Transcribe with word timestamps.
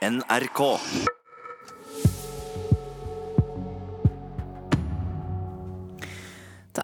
NRK. 0.00 0.80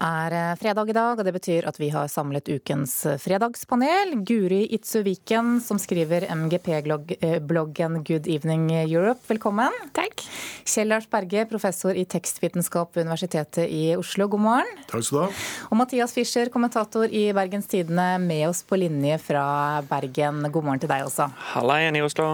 Er 0.03 0.35
eh, 0.37 0.55
fredag 0.61 0.91
i 0.91 0.95
dag, 0.97 1.19
og 1.19 1.27
det 1.27 1.33
betyr 1.35 1.67
at 1.69 1.79
vi 1.81 1.89
har 1.95 2.09
samlet 2.13 2.49
ukens 2.53 2.95
eh, 3.09 3.19
fredagspanel. 3.21 4.15
Guri 4.27 4.63
Itzuviken, 4.77 5.57
som 5.65 5.81
skriver 5.83 6.29
MGP-bloggen 6.33 8.01
Good 8.07 8.31
Evening 8.31 8.69
Europe, 8.85 9.21
velkommen. 9.31 9.75
Takk. 9.97 10.25
Kjell 10.67 10.91
Lars 10.93 11.09
Berge, 11.11 11.47
professor 11.51 11.97
i 11.97 12.07
tekstvitenskap 12.09 12.97
ved 12.97 13.07
Universitetet 13.07 13.67
i 13.67 13.97
Oslo, 13.99 14.31
god 14.33 14.45
morgen. 14.47 14.73
Takk 14.87 15.05
skal 15.07 15.19
du 15.19 15.23
ha. 15.27 15.45
Og 15.71 15.81
Mathias 15.83 16.17
Fischer, 16.17 16.51
kommentator 16.55 17.11
i 17.11 17.29
Bergens 17.37 17.71
Tidende, 17.71 18.09
med 18.23 18.47
oss 18.49 18.65
på 18.67 18.79
linje 18.81 19.21
fra 19.23 19.47
Bergen. 19.91 20.45
God 20.51 20.71
morgen 20.71 20.87
til 20.87 20.93
deg 20.93 21.07
også. 21.07 21.31
Halla 21.53 21.83
igjen 21.83 22.01
i 22.01 22.07
Oslo. 22.07 22.33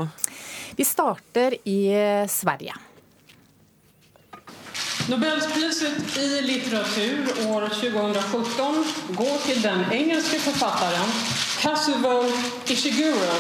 Vi 0.77 0.87
starter 0.89 1.59
i 1.69 1.83
eh, 1.93 2.25
Sverige. 2.31 2.92
Nobelpriset 5.09 6.17
i 6.19 6.43
litteratur 6.43 7.31
år 7.51 7.69
2017 7.69 8.85
går 9.17 9.39
til 9.47 9.63
den 9.63 9.85
engelske 9.93 10.39
forfatteren 10.41 11.15
Kazuo 11.63 12.23
Ishiguro, 12.71 13.35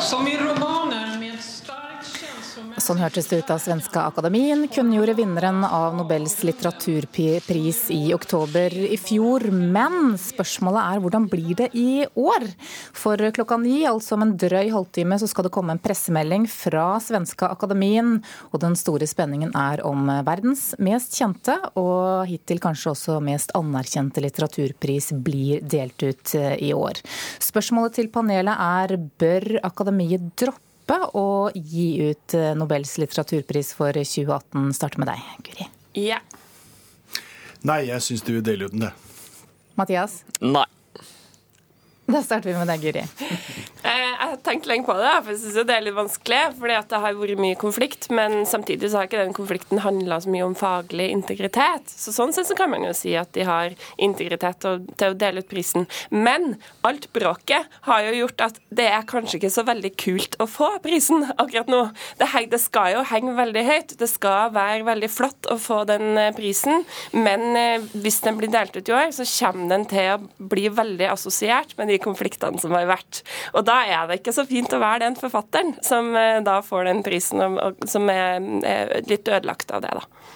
som 0.00 0.28
i 0.28 0.36
känslomässigt 0.36 0.97
Sånn 2.78 3.00
hørtes 3.02 3.26
det 3.26 3.40
ut 3.40 3.48
av 3.50 3.58
Svenska 3.58 4.04
Akademien 4.06 4.60
kunngjorde 4.70 5.16
vinneren 5.18 5.64
av 5.66 5.96
Nobels 5.98 6.36
litteraturpris 6.46 7.80
i 7.90 8.12
oktober 8.14 8.70
i 8.70 8.94
fjor. 9.00 9.48
Men 9.50 10.14
spørsmålet 10.20 10.94
er 10.94 11.02
hvordan 11.02 11.26
blir 11.30 11.56
det 11.58 11.68
i 11.74 12.04
år? 12.14 12.46
For 12.94 13.18
klokka 13.34 13.58
ni, 13.58 13.80
altså 13.88 14.14
om 14.14 14.26
en 14.28 14.36
drøy 14.38 14.70
halvtime, 14.70 15.18
så 15.18 15.26
skal 15.30 15.48
det 15.48 15.52
komme 15.56 15.74
en 15.74 15.82
pressemelding 15.82 16.46
fra 16.52 17.00
Svenska 17.02 17.50
Akademien. 17.50 18.20
Og 18.52 18.62
den 18.62 18.78
store 18.78 19.10
spenningen 19.10 19.50
er 19.58 19.82
om 19.88 20.06
verdens 20.28 20.70
mest 20.78 21.18
kjente, 21.18 21.58
og 21.74 22.30
hittil 22.30 22.62
kanskje 22.62 22.94
også 22.94 23.18
mest 23.26 23.56
anerkjente 23.58 24.22
litteraturpris 24.22 25.10
blir 25.26 25.66
delt 25.66 25.98
ut 26.06 26.38
eh, 26.38 26.54
i 26.70 26.72
år. 26.76 27.02
Spørsmålet 27.42 27.98
til 27.98 28.14
panelet 28.14 28.54
er 28.54 28.96
bør 29.18 29.50
Akademiet 29.66 30.30
droppe 30.38 30.67
å 30.96 31.50
gi 31.54 31.88
ut 32.08 32.34
eh, 32.34 32.54
Nobels 32.56 32.96
litteraturpris 32.98 33.74
for 33.76 33.92
2018. 33.92 34.72
Starter 34.76 35.02
med 35.02 35.10
deg, 35.12 35.20
Guri. 35.44 35.68
Ja. 36.00 36.22
Nei, 37.68 37.82
jeg 37.90 38.04
syns 38.06 38.24
du 38.24 38.32
vil 38.38 38.44
dele 38.46 38.68
ut 38.68 38.72
den, 38.72 38.86
det. 38.86 38.92
Mathias? 39.78 40.22
Nei. 40.40 40.66
Da 42.08 42.22
starter 42.24 42.48
vi 42.48 42.56
med 42.56 42.70
deg, 42.72 42.86
Guri. 42.86 43.04
Tenkt 44.44 44.66
lenge 44.70 44.86
på 44.86 44.94
det, 44.98 45.12
for 45.24 45.32
jeg 45.32 45.40
synes 45.42 45.66
det 45.68 45.74
er 45.74 45.84
litt 45.84 45.96
vanskelig. 45.96 46.40
fordi 46.58 46.74
at 46.78 46.88
det 46.90 47.00
har 47.02 47.16
vært 47.18 47.40
mye 47.42 47.56
konflikt, 47.58 48.08
men 48.14 48.44
samtidig 48.48 48.90
så 48.90 49.00
har 49.00 49.08
ikke 49.08 49.20
den 49.24 49.34
konflikten 49.36 49.80
handla 49.84 50.20
så 50.22 50.30
mye 50.32 50.46
om 50.46 50.54
faglig 50.58 51.08
integritet. 51.12 51.88
Så 51.88 52.12
Sånn 52.18 52.32
sett 52.34 52.48
så 52.48 52.56
kan 52.58 52.70
man 52.70 52.84
jo 52.86 52.92
si 52.96 53.14
at 53.16 53.32
de 53.32 53.44
har 53.46 53.74
integritet 53.98 54.58
til 54.60 54.80
å- 54.80 55.14
dele 55.18 55.38
ut 55.40 55.48
prisen. 55.48 55.86
Men 56.10 56.56
alt 56.84 57.08
bråket 57.12 57.66
har 57.82 58.02
jo 58.02 58.26
gjort 58.26 58.40
at 58.40 58.58
det 58.74 58.86
er 58.86 59.02
kanskje 59.02 59.38
ikke 59.40 59.50
så 59.52 59.64
veldig 59.64 59.92
kult 59.96 60.36
å 60.38 60.46
få 60.48 60.70
prisen 60.82 61.24
akkurat 61.38 61.66
nå. 61.68 61.82
Det, 62.18 62.50
det 62.50 62.60
skal 62.60 62.92
jo 62.94 63.02
henge 63.04 63.34
veldig 63.36 63.64
høyt. 63.66 63.96
Det 63.98 64.08
skal 64.08 64.50
være 64.54 64.84
veldig 64.84 65.10
flott 65.10 65.48
å 65.50 65.58
få 65.58 65.84
den 65.86 66.16
eh, 66.18 66.32
prisen, 66.36 66.84
men 67.12 67.56
eh, 67.56 67.78
hvis 67.94 68.20
den 68.24 68.36
blir 68.38 68.50
delt 68.50 68.76
ut 68.76 68.88
i 68.88 68.92
år, 68.92 69.10
så 69.12 69.24
kommer 69.46 69.68
den 69.68 69.86
til 69.86 70.14
å 70.16 70.48
bli 70.48 70.68
veldig 70.68 71.08
assosiert 71.12 71.76
med 71.78 71.88
de 71.88 71.98
konfliktene 71.98 72.60
som 72.60 72.72
har 72.72 72.86
vært. 72.86 73.22
Og 73.54 73.64
da 73.68 73.80
er 73.86 74.06
det 74.08 74.20
ikke 74.20 74.27
så 74.36 74.44
fint 74.48 74.72
å 74.72 74.80
være 74.82 75.04
den 75.06 75.16
forfatteren 75.18 75.74
som 75.84 76.10
eh, 76.16 76.40
da 76.44 76.58
får 76.64 76.88
den 76.90 77.02
prisen, 77.06 77.42
og, 77.44 77.84
som 77.88 78.08
er, 78.12 78.42
er 78.66 78.94
litt 79.08 79.28
ødelagt 79.28 79.72
av 79.74 79.84
det, 79.84 79.94
da. 79.98 80.34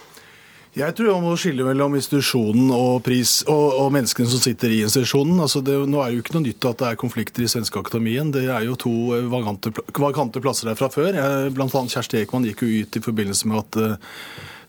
Jeg 0.73 0.95
tror 0.97 1.19
man 1.19 1.27
må 1.27 1.33
skille 1.37 1.67
mellom 1.67 1.99
institusjonen 1.99 2.71
og, 2.73 3.03
pris, 3.05 3.43
og, 3.45 3.75
og 3.77 3.91
menneskene 3.93 4.31
som 4.33 4.41
sitter 4.41 4.73
i 4.73 4.79
institusjonen. 4.87 5.43
Altså 5.45 5.61
det, 5.61 5.75
nå 5.85 6.01
er 6.01 6.15
jo 6.15 6.23
ikke 6.23 6.33
noe 6.39 6.47
nytt 6.47 6.65
at 6.65 6.79
det 6.81 6.87
er 6.89 7.01
konflikter 7.03 7.45
i 7.45 7.51
Svenske 7.53 7.83
Akademien. 7.83 8.31
Det 8.33 8.47
er 8.47 8.65
jo 8.65 8.79
to 8.81 8.93
vagante, 9.29 9.69
vakante, 9.69 10.01
vakante 10.01 10.41
plasser 10.41 10.71
der 10.71 10.79
fra 10.81 10.89
før. 10.89 11.11
Jeg, 11.19 11.53
blant 11.59 11.77
annet 11.77 11.93
Kjersti 11.93 12.23
Ekman 12.23 12.49
gikk 12.49 12.65
jo 12.65 12.87
ut 12.87 12.97
i 12.97 13.05
forbindelse 13.05 13.53
med 13.53 13.61
at 13.61 13.81
uh, 13.83 14.17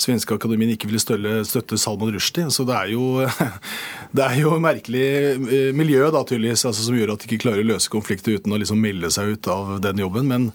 Svenske 0.02 0.36
Akademien 0.36 0.74
ikke 0.74 0.90
ville 0.90 1.02
støtte, 1.02 1.32
støtte 1.48 1.78
Salman 1.80 2.12
Rushdie. 2.14 2.50
Så 2.54 2.66
det 2.68 2.76
er 2.76 2.92
jo, 2.94 3.24
det 4.18 4.26
er 4.26 4.38
jo 4.42 4.56
merkelig 4.62 5.06
eh, 5.06 5.70
miljø 5.76 6.10
da, 6.14 6.24
tydeligvis, 6.28 6.66
altså, 6.70 6.88
som 6.88 6.98
gjør 6.98 7.14
at 7.14 7.24
de 7.24 7.30
ikke 7.30 7.44
klarer 7.46 7.64
å 7.64 7.70
løse 7.74 7.92
konflikter 7.94 8.38
uten 8.38 8.54
å 8.54 8.60
liksom 8.62 8.82
melde 8.84 9.12
seg 9.14 9.36
ut 9.36 9.50
av 9.54 9.76
den 9.84 10.02
jobben. 10.04 10.28
Men 10.30 10.50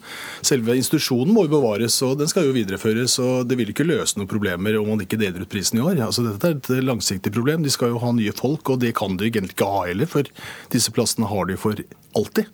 selve 0.47 0.77
institusjonen 0.79 1.35
må 1.35 1.47
jo 1.47 1.55
bevares, 1.57 2.01
og 2.07 2.19
den 2.21 2.31
skal 2.31 2.49
jo 2.49 2.57
videreføres. 2.57 3.19
og 3.23 3.49
Det 3.49 3.59
vil 3.61 3.73
ikke 3.73 3.89
løse 3.89 4.19
noen 4.19 4.31
problemer 4.31 4.79
om 4.81 4.91
man 4.93 5.05
ikke 5.05 5.21
deler 5.21 5.38
ut 5.45 5.53
prisen 5.53 5.81
i 5.81 5.85
år. 5.85 6.01
Altså, 6.09 6.25
dette 6.27 6.51
er 6.51 6.59
et 6.59 6.85
langsiktig 6.87 7.33
problem. 7.35 7.65
De 7.65 7.73
skal 7.73 7.95
jo 7.95 8.03
ha 8.03 8.13
nye 8.17 8.35
folk, 8.37 8.75
og 8.75 8.83
det 8.85 8.95
kan 8.99 9.17
de 9.19 9.31
egentlig 9.31 9.57
ikke 9.57 9.71
ha 9.71 9.87
heller, 9.89 10.11
for 10.11 10.29
disse 10.75 10.93
plassene 10.95 11.29
har 11.31 11.49
de 11.51 11.59
for 11.61 11.81
alltid. 12.17 12.47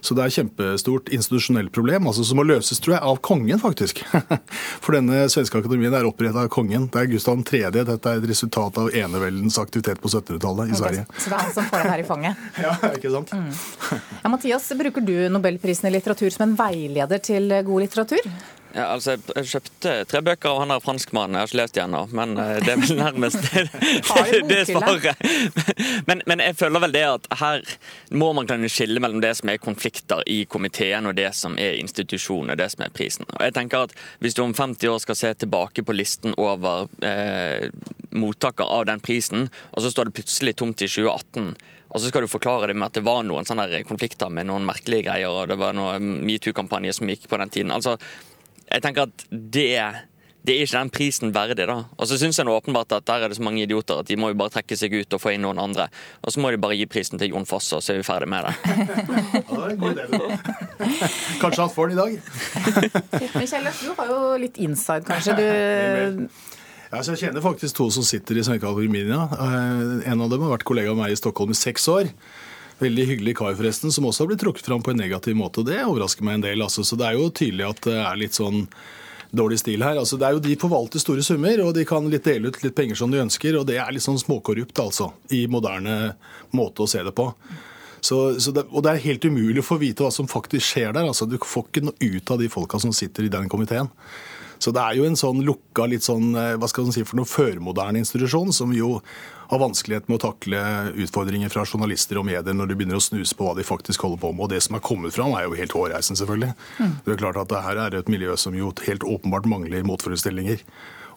Så 0.00 0.14
det 0.14 0.22
er 0.22 0.30
et 0.30 0.36
kjempestort 0.36 1.10
institusjonelt 1.14 1.72
problem, 1.74 2.06
altså 2.10 2.24
som 2.26 2.38
må 2.38 2.44
løses, 2.46 2.80
tror 2.82 2.96
jeg, 2.96 3.02
av 3.12 3.18
kongen, 3.24 3.58
faktisk. 3.62 4.02
For 4.84 4.94
denne 4.96 5.24
svenske 5.32 5.58
akademien 5.62 5.94
er 5.96 6.06
opprettet 6.08 6.38
av 6.44 6.50
kongen. 6.52 6.88
Det 6.92 7.02
er 7.02 7.10
Gustav 7.10 7.40
3. 7.48 7.62
Dette 7.74 7.96
er 7.96 8.20
et 8.20 8.28
resultat 8.28 8.78
av 8.82 8.92
eneveldens 9.02 9.58
aktivitet 9.62 10.02
på 10.02 10.10
1700-tallet 10.12 10.72
i 10.74 10.78
Sverige. 10.78 11.06
Så 11.16 11.32
det 11.32 11.38
er 11.38 11.46
han 11.46 11.54
som 11.56 11.68
får 11.70 11.84
ham 11.84 11.92
her 11.94 12.04
i 12.04 12.08
fanget. 12.08 12.48
Ja, 12.62 12.76
ikke 12.94 13.10
sant? 13.10 13.32
Ja, 14.22 14.30
Mathias, 14.30 14.68
bruker 14.78 15.02
du 15.02 15.14
Nobelprisen 15.32 15.88
i 15.88 15.94
litteratur 15.96 16.30
som 16.30 16.46
en 16.46 16.58
veileder 16.58 17.22
til 17.22 17.48
god 17.66 17.86
litteratur? 17.86 18.28
Ja, 18.74 18.86
altså, 18.94 19.18
jeg- 19.36 19.44
kjøpte 19.50 19.92
tre 20.08 20.20
bøker 20.24 20.48
av 20.48 20.58
han 20.62 20.68
der 20.72 20.80
franskmannen. 20.80 21.34
Jeg 21.36 21.40
har 21.42 21.46
ikke 21.50 21.60
lest 21.60 21.74
dem 21.74 21.90
ennå, 21.90 22.02
men 22.12 22.38
eh, 22.38 22.60
det 22.64 22.72
er 22.72 22.80
vel 22.80 22.96
nærmest 22.96 23.42
det, 23.52 24.42
det 24.48 24.60
svaret. 24.70 25.16
Men, 26.08 26.22
men 26.26 26.40
jeg 26.42 26.56
føler 26.58 26.80
vel 26.82 26.92
det 26.94 27.02
at 27.06 27.26
her 27.38 27.60
må 28.10 28.32
man 28.34 28.46
kunne 28.48 28.68
skille 28.72 29.00
mellom 29.00 29.20
det 29.22 29.34
som 29.38 29.48
er 29.52 29.60
konflikter 29.62 30.22
i 30.26 30.44
komiteen, 30.50 31.06
og 31.06 31.14
det 31.16 31.28
som 31.36 31.54
er 31.60 31.76
institusjonen, 31.78 32.50
og 32.54 32.58
det 32.58 32.70
som 32.72 32.82
er 32.86 32.90
prisen. 32.94 33.26
Og 33.36 33.44
jeg 33.44 33.54
tenker 33.54 33.86
at 33.86 33.94
Hvis 34.18 34.34
du 34.34 34.42
om 34.42 34.54
50 34.54 34.88
år 34.88 34.98
skal 35.04 35.18
se 35.18 35.34
tilbake 35.34 35.84
på 35.86 35.94
listen 35.94 36.34
over 36.38 36.88
eh, 37.06 37.68
mottaker 38.10 38.64
av 38.66 38.86
den 38.90 39.00
prisen, 39.00 39.48
og 39.72 39.82
så 39.84 39.92
står 39.92 40.10
det 40.10 40.16
plutselig 40.18 40.56
tomt 40.56 40.82
i 40.82 40.88
2018 40.90 41.54
og 41.92 42.00
så 42.00 42.08
skal 42.08 42.24
du 42.24 42.30
forklare 42.32 42.70
det 42.70 42.74
med 42.80 42.86
at 42.88 42.94
det 42.96 43.04
var 43.04 43.20
noen 43.26 43.44
sånne 43.44 43.82
konflikter 43.84 44.30
med 44.32 44.46
noen 44.48 44.64
merkelige 44.64 45.04
greier, 45.10 45.28
og 45.28 45.50
det 45.50 45.58
var 45.60 45.74
noen 45.76 46.22
metoo-kampanjer 46.24 46.96
som 46.96 47.10
gikk 47.12 47.26
på 47.28 47.36
den 47.36 47.52
tiden. 47.52 47.74
Altså, 47.74 47.98
jeg 48.72 48.82
tenker 48.82 49.02
at 49.06 49.24
det, 49.30 49.66
det 50.42 50.54
er 50.56 50.64
ikke 50.64 50.78
den 50.80 50.90
prisen 50.90 51.32
verdig. 51.34 51.66
da. 51.68 51.76
Og 51.98 52.08
så 52.10 52.16
syns 52.18 52.38
jeg 52.40 52.46
nå 52.48 52.54
åpenbart 52.58 52.92
at 52.96 53.04
der 53.06 53.22
er 53.22 53.28
det 53.30 53.36
så 53.38 53.44
mange 53.46 53.62
idioter 53.62 54.00
at 54.02 54.08
de 54.08 54.16
må 54.18 54.32
jo 54.32 54.38
bare 54.40 54.50
trekke 54.56 54.76
seg 54.78 54.94
ut 54.96 55.14
og 55.14 55.20
få 55.22 55.34
inn 55.36 55.44
noen 55.46 55.60
andre. 55.62 55.86
Og 56.24 56.32
så 56.34 56.40
må 56.42 56.50
de 56.50 56.58
bare 56.62 56.74
gi 56.80 56.86
prisen 56.90 57.18
til 57.20 57.30
Jon 57.34 57.46
Fosse, 57.46 57.76
og 57.78 57.82
så 57.84 57.92
er 57.94 58.00
vi 58.02 58.08
ferdig 58.08 58.28
med 58.32 58.48
det. 58.48 58.54
Ja. 60.12 61.08
Kanskje 61.40 61.62
han 61.62 61.70
får 61.70 61.88
den 61.88 61.98
i 61.98 62.00
dag? 62.00 62.12
Men 63.36 63.46
Kjell 63.48 63.64
Lars, 63.66 63.80
du 63.84 63.92
har 63.98 64.10
jo 64.10 64.18
litt 64.42 64.58
inside, 64.62 65.04
kanskje. 65.08 65.36
Du 65.38 66.28
Ja, 66.92 67.00
så 67.00 67.14
jeg 67.14 67.22
kjenner 67.22 67.40
faktisk 67.44 67.78
to 67.78 67.86
som 67.94 68.04
sitter 68.04 68.36
i 68.36 68.42
Svenska 68.44 68.68
Akademien. 68.68 69.08
ja. 69.08 69.22
Eh, 69.32 70.10
En 70.12 70.20
av 70.20 70.28
dem 70.30 70.42
har 70.44 70.52
vært 70.58 70.66
kollega 70.68 70.90
av 70.92 70.98
meg 70.98 71.14
i 71.14 71.16
Stockholm 71.16 71.54
i 71.54 71.56
seks 71.56 71.86
år. 71.88 72.10
Veldig 72.80 73.06
hyggelig 73.06 73.36
kar, 73.38 73.54
forresten, 73.58 73.92
som 73.92 74.06
også 74.08 74.24
har 74.24 74.32
blitt 74.32 74.42
trukket 74.42 74.66
fram 74.66 74.82
på 74.82 74.90
en 74.90 75.00
negativ 75.02 75.36
måte. 75.38 75.60
og 75.60 75.66
Det 75.68 75.82
overrasker 75.84 76.24
meg 76.26 76.40
en 76.40 76.46
del. 76.48 76.62
altså. 76.62 76.84
Så 76.84 76.96
det 76.98 77.06
er 77.06 77.18
jo 77.18 77.30
tydelig 77.30 77.68
at 77.68 77.82
det 77.86 77.98
er 78.00 78.20
litt 78.20 78.38
sånn 78.38 78.66
dårlig 79.32 79.58
stil 79.62 79.82
her. 79.82 79.96
Altså, 79.96 80.18
det 80.20 80.28
er 80.28 80.36
jo 80.36 80.44
De 80.44 80.56
forvalter 80.60 81.00
store 81.00 81.22
summer, 81.22 81.60
og 81.64 81.74
de 81.74 81.84
kan 81.88 82.08
litt 82.10 82.24
dele 82.24 82.48
ut 82.48 82.62
litt 82.62 82.74
penger 82.76 82.98
som 82.98 83.10
de 83.10 83.22
ønsker. 83.22 83.58
og 83.58 83.66
Det 83.66 83.78
er 83.78 83.92
litt 83.92 84.04
sånn 84.04 84.20
småkorrupt, 84.20 84.78
altså, 84.78 85.12
i 85.30 85.46
moderne 85.46 86.16
måte 86.52 86.84
å 86.84 86.88
se 86.88 87.02
det 87.02 87.14
på. 87.16 87.32
Så, 88.02 88.40
så 88.40 88.50
det, 88.50 88.66
og 88.70 88.82
det 88.82 88.90
er 88.90 89.04
helt 89.04 89.24
umulig 89.24 89.62
å 89.62 89.66
få 89.66 89.78
vite 89.78 90.02
hva 90.02 90.10
som 90.10 90.26
faktisk 90.26 90.66
skjer 90.72 90.92
der. 90.92 91.06
altså 91.06 91.28
Du 91.30 91.38
får 91.38 91.68
ikke 91.68 91.84
noe 91.86 91.94
ut 92.02 92.30
av 92.34 92.40
de 92.42 92.48
folka 92.50 92.80
som 92.82 92.92
sitter 92.92 93.28
i 93.28 93.32
den 93.32 93.48
komiteen. 93.48 93.88
Så 94.62 94.70
det 94.74 94.82
er 94.82 94.98
jo 94.98 95.06
en 95.08 95.18
sånn 95.18 95.42
lukka, 95.42 95.88
litt 95.90 96.06
sånn, 96.06 96.32
eh, 96.38 96.54
hva 96.60 96.68
skal 96.70 96.86
man 96.86 96.94
si 96.94 97.02
for 97.06 97.18
noe, 97.18 97.28
førmoderne 97.28 97.98
institusjon, 98.02 98.52
som 98.54 98.70
jo 98.76 99.00
har 99.52 99.60
vanskelighet 99.60 100.06
med 100.08 100.16
å 100.16 100.22
takle 100.30 100.60
utfordringer 101.02 101.50
fra 101.52 101.66
journalister 101.66 102.20
og 102.20 102.24
medier 102.28 102.54
når 102.56 102.70
de 102.70 102.76
begynner 102.78 102.96
å 102.96 103.04
snuse 103.04 103.36
på 103.36 103.44
hva 103.44 103.56
de 103.58 103.66
faktisk 103.66 104.06
holder 104.06 104.22
på 104.22 104.30
med. 104.32 104.46
Og 104.46 104.52
det 104.54 104.62
som 104.64 104.78
er 104.78 104.84
kommet 104.86 105.12
fram, 105.12 105.34
er 105.36 105.44
jo 105.44 105.58
helt 105.58 105.74
hårreisende, 105.76 106.22
selvfølgelig. 106.22 106.54
Det 107.04 107.12
er 107.12 107.20
klart 107.20 107.40
at 107.42 107.50
det 107.50 107.62
her 107.66 107.80
er 107.82 107.98
et 107.98 108.12
miljø 108.12 108.36
som 108.40 108.56
jo 108.56 108.72
helt 108.86 109.04
åpenbart 109.04 109.50
mangler 109.50 109.84
motforestillinger. 109.84 110.62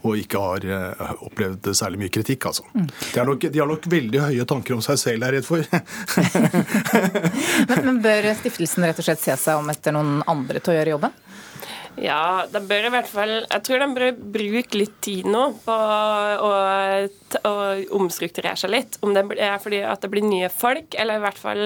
Og 0.06 0.20
ikke 0.20 0.42
har 0.42 0.66
eh, 0.70 1.14
opplevd 1.26 1.70
særlig 1.78 2.02
mye 2.04 2.14
kritikk, 2.14 2.50
altså. 2.50 2.66
De, 2.76 3.16
har 3.16 3.30
nok, 3.30 3.48
de 3.48 3.62
har 3.62 3.70
nok 3.70 3.88
veldig 3.90 4.26
høye 4.28 4.46
tanker 4.50 4.76
om 4.76 4.84
seg 4.86 5.00
selv, 5.02 5.24
er 5.24 5.38
jeg 5.38 5.46
redd 5.46 5.48
for. 5.48 5.64
Men, 7.70 7.80
men 7.88 8.02
bør 8.04 8.28
stiftelsen 8.42 8.86
rett 8.86 9.00
og 9.02 9.08
slett 9.08 9.24
se 9.24 9.38
seg 9.40 9.62
om 9.62 9.72
etter 9.72 9.96
noen 9.96 10.20
andre 10.30 10.60
til 10.60 10.74
å 10.74 10.78
gjøre 10.78 10.98
jobben? 10.98 11.16
Ja, 12.02 12.44
de 12.52 12.60
bør 12.68 12.88
i 12.88 12.92
hvert 12.92 13.08
fall 13.08 13.34
Jeg 13.46 13.64
tror 13.64 13.80
de 13.80 13.88
bør 13.96 14.18
bruke 14.36 14.80
litt 14.80 14.96
tid 15.06 15.28
nå 15.32 15.44
på 15.64 15.76
å, 15.76 16.50
å 17.48 17.54
omstrukturere 17.96 18.60
seg 18.60 18.74
litt. 18.74 18.98
Om 19.06 19.16
det 19.16 19.24
er 19.40 19.62
fordi 19.64 19.80
at 19.88 20.04
det 20.04 20.12
blir 20.12 20.26
nye 20.26 20.50
folk, 20.52 20.98
eller 21.00 21.20
i 21.20 21.24
hvert 21.24 21.40
fall 21.40 21.64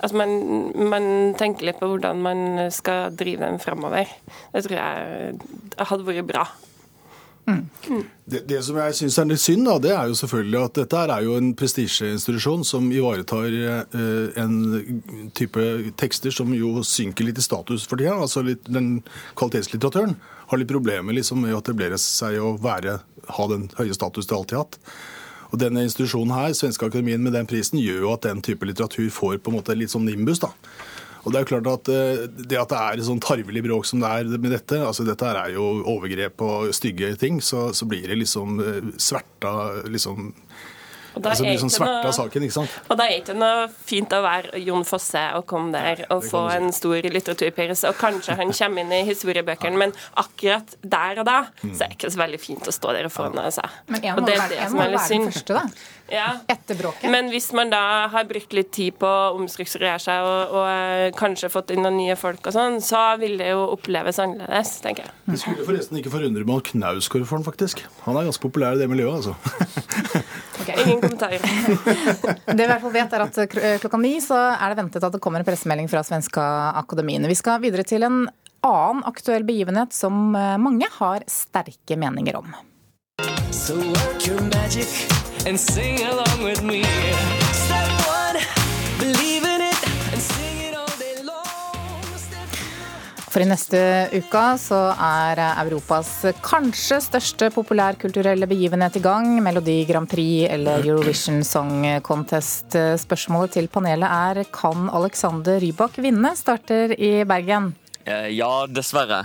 at 0.00 0.16
man, 0.16 0.34
man 0.90 1.06
tenker 1.38 1.68
litt 1.68 1.78
på 1.80 1.90
hvordan 1.92 2.24
man 2.24 2.42
skal 2.74 3.14
drive 3.14 3.44
dem 3.44 3.60
framover. 3.62 4.10
Det 4.54 4.64
tror 4.66 4.80
jeg 4.80 5.86
hadde 5.90 6.08
vært 6.08 6.28
bra. 6.30 6.48
Det, 8.30 8.44
det, 8.46 8.60
som 8.62 8.76
jeg 8.78 8.96
syns 8.98 9.18
er 9.18 9.28
litt 9.30 9.42
synd, 9.42 9.64
da, 9.66 9.76
det 9.82 9.92
er 9.94 10.10
jo 10.10 10.18
selvfølgelig 10.20 10.58
at 10.60 10.76
dette 10.78 11.00
er 11.02 11.24
jo 11.26 11.36
en 11.38 11.52
prestisjeinstitusjon 11.58 12.62
som 12.66 12.90
ivaretar 12.94 13.48
eh, 13.50 14.40
en 14.40 15.30
type 15.36 15.64
tekster 16.00 16.34
som 16.34 16.52
jo 16.54 16.84
synker 16.86 17.26
litt 17.26 17.40
i 17.42 17.46
status 17.46 17.88
for 17.90 18.00
tida. 18.00 18.14
Altså 18.14 18.44
litt, 18.46 18.68
den 18.70 19.00
kvalitetslitteraturen 19.38 20.14
har 20.50 20.60
litt 20.60 20.70
problemer 20.70 21.16
liksom, 21.16 21.42
med 21.44 21.56
å 21.56 21.62
etablere 21.62 21.98
seg 22.00 22.38
og 22.42 22.62
være, 22.64 23.00
ha 23.38 23.48
den 23.50 23.68
høye 23.78 23.96
status 23.96 24.30
de 24.30 24.38
alltid 24.38 24.58
har 24.58 24.68
hatt. 24.68 24.80
Og 25.50 25.58
denne 25.58 25.82
institusjonen 25.82 26.34
her, 26.34 26.54
Svenske 26.54 26.86
Akademien 26.86 27.22
med 27.22 27.34
den 27.34 27.48
prisen, 27.50 27.80
gjør 27.82 28.04
jo 28.04 28.14
at 28.14 28.26
den 28.26 28.42
type 28.46 28.66
litteratur 28.66 29.10
får 29.14 29.40
på 29.42 29.50
en 29.50 29.58
måte 29.58 29.74
litt 29.78 29.90
sånn 29.90 30.06
nimbus. 30.06 30.42
da. 30.42 30.52
Og 31.24 31.32
Det 31.32 31.38
er 31.38 31.44
jo 31.44 31.50
klart 31.52 31.70
at 31.70 31.92
eh, 31.92 32.24
det 32.30 32.58
at 32.60 32.72
det 32.72 32.80
er 32.80 33.04
sånn 33.04 33.22
tarvelig 33.22 33.64
bråk 33.66 33.88
som 33.88 34.02
det 34.02 34.10
er 34.10 34.34
med 34.36 34.54
dette, 34.54 34.80
altså 34.80 35.04
dette 35.06 35.28
er 35.28 35.54
jo 35.56 35.68
overgrep 35.84 36.44
og 36.46 36.74
stygge 36.76 37.12
ting, 37.20 37.42
så, 37.44 37.70
så 37.76 37.88
blir 37.88 38.08
det 38.08 38.20
liksom 38.22 38.60
eh, 38.64 38.92
sverta 39.00 39.54
liksom 39.90 40.32
og 41.10 41.24
da, 41.24 41.32
altså, 41.32 41.44
liksom 41.46 41.70
noe, 41.82 42.12
saken, 42.14 42.44
ikke 42.46 42.54
sant? 42.54 42.74
og 42.86 42.98
da 42.98 43.06
er 43.08 43.16
ikke 43.18 43.34
noe 43.34 43.64
fint 43.74 44.12
å 44.14 44.20
være 44.22 44.60
Jon 44.62 44.84
Fosse 44.86 45.22
og 45.34 45.46
komme 45.50 45.72
der 45.74 46.04
og 46.14 46.22
få 46.22 46.44
en 46.54 46.70
stor 46.74 47.02
litteraturpris, 47.02 47.82
og 47.88 47.98
kanskje 47.98 48.36
han 48.38 48.54
kommer 48.54 48.84
inn 48.84 48.94
i 48.94 49.00
historiebøkene, 49.08 49.78
men 49.82 49.94
akkurat 50.22 50.76
der 50.80 51.22
og 51.22 51.26
da 51.26 51.40
så 51.64 51.72
er 51.72 51.88
det 51.88 51.96
ikke 51.98 52.12
så 52.14 52.22
veldig 52.22 52.42
fint 52.42 52.70
å 52.70 52.74
stå 52.74 52.94
der 52.96 53.10
og 53.10 53.14
få 53.14 53.26
noe 53.34 53.50
seg. 53.54 53.80
Men 53.90 54.06
en 54.06 54.20
må, 54.20 54.28
være, 54.28 54.60
jeg 54.60 54.74
må 54.76 54.84
være 54.84 55.02
den 55.10 55.26
første, 55.32 55.58
da. 55.58 55.64
Ja. 56.10 56.28
Etter 56.50 56.78
bråket. 56.78 57.06
Men 57.10 57.30
hvis 57.30 57.50
man 57.56 57.70
da 57.72 58.08
har 58.12 58.26
brukt 58.28 58.54
litt 58.56 58.72
tid 58.74 58.96
på 59.00 59.06
å 59.06 59.36
omstrukturere 59.38 60.00
seg 60.02 60.26
og, 60.26 60.54
og 60.58 60.66
eh, 60.66 61.06
kanskje 61.18 61.50
fått 61.52 61.70
inn 61.74 61.84
noen 61.84 61.98
nye 62.00 62.16
folk 62.18 62.50
og 62.50 62.56
sånn, 62.56 62.80
så 62.84 63.02
vil 63.20 63.38
det 63.40 63.52
jo 63.52 63.62
oppleves 63.76 64.18
annerledes, 64.22 64.76
tenker 64.84 65.06
jeg. 65.06 65.14
Det 65.30 65.40
skulle 65.44 65.66
forresten 65.68 66.00
ikke 66.00 66.12
forundre 66.12 66.46
meg 66.46 66.56
om 66.58 66.64
Knausgård 66.72 67.26
får 67.30 67.40
den, 67.40 67.46
faktisk. 67.46 67.84
Han 68.06 68.18
er 68.18 68.26
ganske 68.28 68.44
populær 68.44 68.78
i 68.78 68.82
det 68.82 68.90
miljøet, 68.90 69.22
altså. 69.22 69.36
Okay, 70.60 70.76
ingen 70.84 71.00
kommentarer. 71.00 71.40
det 71.40 72.56
vi 72.58 72.64
i 72.66 72.68
hvert 72.68 72.82
fall 72.82 72.92
vet, 72.92 73.14
er 73.16 73.22
at 73.24 73.54
klokka 73.80 74.00
ni 74.02 74.10
så 74.20 74.36
er 74.52 74.68
det 74.68 74.76
ventet 74.82 75.06
at 75.06 75.14
det 75.14 75.20
kommer 75.24 75.40
en 75.40 75.46
pressemelding 75.48 75.88
fra 75.88 76.02
Svenska 76.04 76.44
Akademiene. 76.76 77.30
Vi 77.32 77.38
skal 77.38 77.62
videre 77.64 77.86
til 77.88 78.04
en 78.04 78.26
annen 78.60 79.04
aktuell 79.08 79.46
begivenhet 79.48 79.96
som 79.96 80.34
eh, 80.36 80.58
mange 80.60 80.88
har 80.98 81.24
sterke 81.30 81.96
meninger 81.96 82.36
om. 82.42 82.52
So 83.50 83.76
work 83.76 84.26
your 84.26 84.40
magic 84.52 85.19
and 85.46 85.58
sing 85.58 85.98
along 86.04 86.44
with 86.44 86.62
me. 86.62 86.82
Step 87.52 87.88
one, 88.08 88.38
believe 88.98 89.44
in 89.44 89.60
it 89.60 89.80
and 90.12 90.20
sing 90.20 90.60
it 90.68 90.74
all 90.74 90.92
day 90.98 91.16
long. 91.24 92.04
For 93.30 93.44
i 93.44 93.46
neste 93.48 93.80
uke 94.18 94.44
så 94.60 94.80
er 94.92 95.40
Europas 95.62 96.12
kanskje 96.44 97.00
største 97.06 97.50
populærkulturelle 97.54 98.48
begivenhet 98.50 99.00
i 99.00 99.04
gang. 99.04 99.32
Melodi 99.42 99.84
Grand 99.88 100.10
Prix 100.10 100.50
eller 100.50 100.84
Eurovision 100.84 101.44
Song 101.46 101.86
Contest. 102.02 102.76
Spørsmålet 103.06 103.56
til 103.58 103.70
panelet 103.72 104.10
er 104.10 104.44
kan 104.52 104.90
Alexander 104.92 105.60
Rybak 105.62 106.02
vinne? 106.02 106.34
Starter 106.36 106.96
i 106.98 107.20
Bergen. 107.24 107.72
Eh, 108.04 108.32
ja, 108.34 108.66
dessverre. 108.66 109.24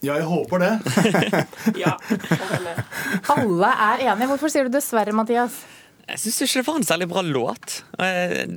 Ja, 0.00 0.16
jeg 0.16 0.24
håper 0.24 0.62
det. 0.62 0.72
ja, 1.82 1.96
Alle 3.34 3.74
er 3.74 4.06
enige. 4.08 4.30
Hvorfor 4.32 4.52
sier 4.52 4.64
du 4.68 4.72
dessverre, 4.72 5.12
Mathias? 5.12 5.60
Jeg 6.10 6.18
syns 6.18 6.40
ikke 6.42 6.58
det 6.58 6.66
var 6.66 6.78
en 6.80 6.86
særlig 6.88 7.06
bra 7.10 7.22
låt. 7.22 7.74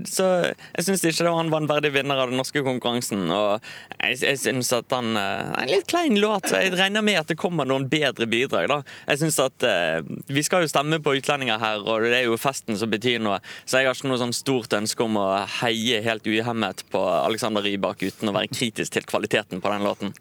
Så 0.09 0.25
jeg 0.49 0.85
syns 0.87 1.03
ikke 1.05 1.25
det 1.25 1.33
var 1.33 1.43
en 1.43 1.51
vanverdig 1.53 1.91
vinner 1.93 2.21
av 2.23 2.31
den 2.31 2.39
norske 2.39 2.63
konkurransen. 2.65 3.27
Og 3.29 3.59
jeg, 3.99 4.17
jeg 4.23 4.39
syns 4.41 4.71
at 4.73 4.95
han 4.95 5.11
er 5.19 5.51
en 5.61 5.69
litt 5.69 5.85
klein 5.91 6.17
låt, 6.21 6.49
så 6.49 6.63
jeg 6.63 6.73
regner 6.79 7.05
med 7.05 7.19
at 7.21 7.29
det 7.29 7.37
kommer 7.37 7.67
noen 7.69 7.85
bedre 7.91 8.25
bidrag. 8.29 8.69
da. 8.71 8.79
Jeg 9.11 9.21
synes 9.21 9.37
at 9.43 9.67
eh, 9.69 9.99
Vi 10.33 10.45
skal 10.45 10.65
jo 10.65 10.71
stemme 10.71 10.97
på 11.03 11.13
utlendinger 11.19 11.61
her, 11.61 11.83
og 11.85 12.07
det 12.07 12.23
er 12.23 12.25
jo 12.25 12.39
festen 12.41 12.79
som 12.79 12.89
betyr 12.89 13.21
noe. 13.21 13.37
Så 13.67 13.81
jeg 13.81 13.91
har 13.91 13.99
ikke 13.99 14.09
noe 14.09 14.21
sånn 14.23 14.33
stort 14.33 14.73
ønske 14.79 15.05
om 15.05 15.19
å 15.21 15.27
heie 15.59 16.01
helt 16.07 16.25
uhemmet 16.25 16.87
på 16.93 17.03
Alexander 17.19 17.65
Rybak 17.65 18.01
uten 18.07 18.33
å 18.33 18.35
være 18.39 18.49
kritisk 18.55 18.97
til 18.97 19.05
kvaliteten 19.05 19.61
på 19.61 19.75
den 19.75 19.85
låten. 19.85 20.17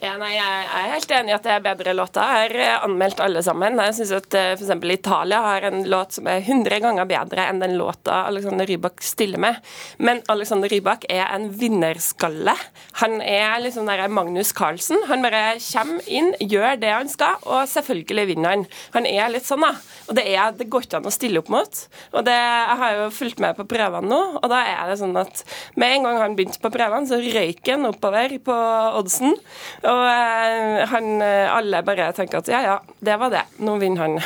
Ja, 0.00 0.14
nei, 0.16 0.30
Jeg 0.32 0.60
er 0.64 0.86
helt 0.94 1.10
enig 1.12 1.28
i 1.28 1.34
at 1.36 1.44
det 1.44 1.50
er 1.52 1.64
bedre 1.64 1.92
låter. 1.92 2.24
Jeg 2.24 2.48
har 2.48 2.54
eh, 2.56 2.84
anmeldt 2.86 3.18
alle 3.20 3.42
sammen. 3.44 3.76
Jeg 3.84 3.96
syns 3.98 4.12
at 4.16 4.36
eh, 4.38 4.52
f.eks. 4.54 4.70
Italia 4.94 5.40
har 5.44 5.66
en 5.68 5.82
låt 5.92 6.14
som 6.16 6.30
er 6.32 6.40
100 6.40 6.78
ganger 6.80 7.08
bedre 7.10 7.44
enn 7.44 7.60
den 7.60 7.74
låta 7.76 8.22
Alexander 8.30 8.64
Rybak 8.64 9.04
stiller 9.04 9.42
med. 9.44 9.58
Men 10.00 10.22
Alexander 10.32 10.72
Rybak 10.72 11.04
er 11.12 11.26
en 11.26 11.50
vinnerskalle. 11.52 12.54
Han 13.02 13.18
er 13.20 13.60
liksom 13.60 13.90
der 13.90 14.06
Magnus 14.08 14.54
Carlsen. 14.56 15.04
Han 15.10 15.20
bare 15.26 15.58
kommer 15.66 16.08
inn, 16.08 16.32
gjør 16.40 16.80
det 16.80 16.94
han 16.94 17.12
skal, 17.12 17.36
og 17.44 17.68
selvfølgelig 17.68 18.26
vinner 18.32 18.54
han. 18.54 18.64
Han 18.96 19.10
er 19.10 19.28
litt 19.36 19.50
sånn, 19.50 19.68
da. 19.68 19.74
Og 20.08 20.16
det, 20.16 20.24
er, 20.32 20.56
det 20.56 20.70
går 20.72 20.88
ikke 20.88 21.02
an 21.02 21.10
å 21.12 21.14
stille 21.14 21.44
opp 21.44 21.52
mot. 21.52 21.82
Og 22.14 22.24
det, 22.24 22.38
Jeg 22.40 22.80
har 22.86 22.96
jo 23.02 23.12
fulgt 23.18 23.44
med 23.44 23.60
på 23.60 23.68
prøvene 23.68 24.08
nå, 24.08 24.22
og 24.40 24.48
da 24.48 24.64
er 24.64 24.88
det 24.88 24.96
sånn 25.04 25.12
at 25.20 25.44
med 25.76 25.98
en 25.98 26.08
gang 26.08 26.24
han 26.24 26.40
begynte 26.40 26.64
på 26.64 26.72
prøvene, 26.72 27.04
så 27.04 27.20
røyk 27.20 27.68
han 27.68 27.84
oppover 27.92 28.38
på 28.48 28.58
oddsen. 28.96 29.36
Og 29.84 29.89
eh, 29.96 30.84
han, 30.90 31.10
eh, 31.24 31.48
alle 31.50 31.82
bare 31.86 32.10
tenker 32.16 32.40
at 32.40 32.50
ja, 32.52 32.62
ja, 32.66 32.78
det 33.00 33.18
var 33.20 33.32
det. 33.32 33.44
Nå 33.64 33.76
vinner 33.82 34.06
han. 34.06 34.18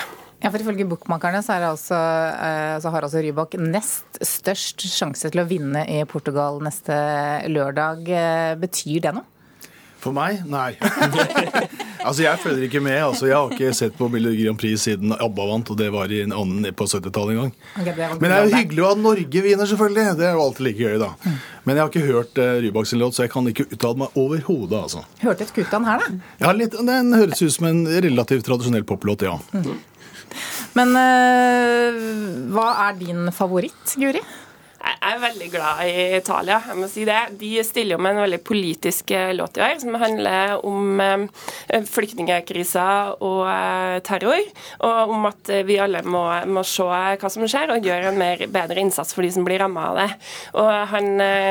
Ja, 0.45 0.51
for 0.51 0.61
Ifølge 0.61 0.85
bookmakerne 0.89 1.41
så, 1.45 1.57
altså, 1.71 1.99
eh, 2.37 2.75
så 2.83 2.93
har 2.93 3.07
altså 3.07 3.23
Rybak 3.25 3.57
nest 3.61 4.19
størst 4.21 4.85
sjanse 4.93 5.31
til 5.33 5.41
å 5.41 5.49
vinne 5.49 5.87
i 5.89 6.03
Portugal 6.09 6.61
neste 6.65 6.97
lørdag. 7.49 8.11
Betyr 8.61 9.07
det 9.07 9.15
noe? 9.17 9.34
For 10.05 10.13
meg? 10.13 10.43
Nei. 10.51 10.75
altså, 12.07 12.25
Jeg 12.27 12.41
følger 12.43 12.67
ikke 12.67 12.83
med. 12.85 12.99
altså 13.07 13.29
Jeg 13.31 13.37
har 13.39 13.55
ikke 13.55 13.73
sett 13.77 13.97
på 13.97 14.09
Melodi 14.13 14.45
Grand 14.45 14.61
Prix 14.61 14.85
siden 14.85 15.15
ABBA 15.17 15.47
vant, 15.49 15.73
og 15.73 15.79
det 15.81 15.89
var 15.95 16.13
i 16.13 16.21
en 16.27 16.35
annen 16.37 16.69
på 16.77 16.89
70-tallet 16.91 17.33
en 17.35 17.41
gang. 17.41 17.55
Okay, 17.81 17.95
Men 18.21 18.27
det 18.27 18.37
er 18.37 18.51
jo 18.51 18.59
hyggelig 18.59 18.85
å 18.85 18.91
ha 18.91 18.99
Norge 19.01 19.45
vinner, 19.47 19.71
selvfølgelig. 19.71 20.19
Det 20.21 20.29
er 20.29 20.37
jo 20.37 20.45
alltid 20.45 20.69
like 20.69 20.85
gøy, 20.85 20.99
da. 21.01 21.11
Mm. 21.25 21.41
Men 21.65 21.79
jeg 21.79 21.85
har 21.85 21.93
ikke 21.95 22.13
hørt 22.13 22.43
uh, 22.43 22.51
Rybak 22.67 22.91
sin 22.91 23.01
låt, 23.01 23.17
så 23.17 23.25
jeg 23.25 23.33
kan 23.33 23.49
ikke 23.49 23.69
uttale 23.71 24.03
meg 24.05 24.21
overhodet. 24.21 24.79
altså. 24.83 25.05
Hørte 25.25 25.49
et 25.49 25.57
kutt 25.57 25.75
her, 25.89 26.05
da? 26.05 26.23
Ja, 26.45 26.53
litt, 26.57 26.77
Den 26.93 27.17
høres 27.17 27.41
ut 27.41 27.57
som 27.57 27.71
en 27.71 27.83
relativt 27.89 28.45
tradisjonell 28.51 28.85
poplåt, 28.89 29.25
ja. 29.25 29.39
Mm. 29.57 29.75
Men 30.75 30.97
uh, 30.99 32.01
hva 32.53 32.71
er 32.89 32.99
din 33.01 33.29
favoritt, 33.33 33.97
Guri? 33.97 34.21
Er 35.05 35.19
veldig 35.21 35.51
glad 35.53 35.83
i 35.85 36.05
Italia, 36.17 36.63
jeg 36.65 36.79
må 36.81 36.87
si 36.89 37.03
det. 37.05 37.19
De 37.37 37.51
stiller 37.67 37.99
jo 37.99 38.01
med 38.01 38.15
en 38.15 38.23
veldig 38.23 38.39
politisk 38.47 39.11
eh, 39.13 39.35
låt 39.37 39.59
i 39.59 39.63
år, 39.67 39.75
som 39.83 39.99
handler 40.01 40.65
om 40.65 41.01
eh, 41.03 41.85
flyktningkrisa 41.93 42.87
og 43.19 43.43
eh, 43.51 43.99
terror. 44.07 44.41
Og 44.89 45.13
om 45.13 45.27
at 45.29 45.51
vi 45.69 45.77
alle 45.83 46.01
må, 46.09 46.23
må, 46.49 46.63
se 46.65 46.87
hva 46.89 47.31
som 47.33 47.45
skjer, 47.45 47.75
og 47.75 47.85
gjøre 47.85 48.15
en 48.15 48.21
mer, 48.21 48.47
bedre 48.49 48.81
innsats 48.81 49.13
for 49.13 49.27
de 49.27 49.33
som 49.35 49.45
blir 49.45 49.61
ramma 49.61 49.91
av 49.91 50.01
det. 50.01 50.09
Og 50.63 50.71
han 50.95 51.11